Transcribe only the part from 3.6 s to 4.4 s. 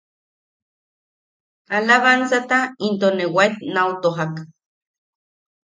nau tojak.